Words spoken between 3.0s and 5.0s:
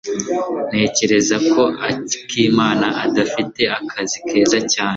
adafite akazi keza cyane.